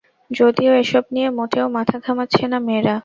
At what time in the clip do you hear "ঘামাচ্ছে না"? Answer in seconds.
2.05-2.57